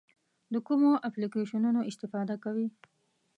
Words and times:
د 0.53 0.55
کومو 0.67 0.91
اپلیکیشنونو 1.07 1.79
استفاده 1.89 2.35
کوئ؟ 2.43 2.67